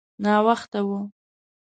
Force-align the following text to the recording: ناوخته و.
ناوخته 0.23 0.79
و. 0.87 0.91